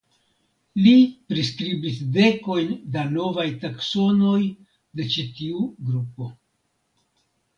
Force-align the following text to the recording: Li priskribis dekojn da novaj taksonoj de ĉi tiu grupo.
Li 0.83 0.93
priskribis 1.31 1.99
dekojn 2.15 2.71
da 2.95 3.03
novaj 3.17 3.45
taksonoj 3.65 4.41
de 5.01 5.07
ĉi 5.17 5.27
tiu 5.41 5.67
grupo. 5.91 6.31